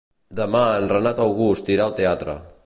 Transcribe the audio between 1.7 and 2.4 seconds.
irà al teatre.